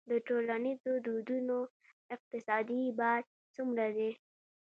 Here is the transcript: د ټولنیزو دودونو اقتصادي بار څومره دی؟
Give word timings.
د 0.09 0.11
ټولنیزو 0.27 0.91
دودونو 1.05 1.57
اقتصادي 2.15 2.81
بار 2.99 3.21
څومره 3.55 3.85
دی؟ 3.95 4.11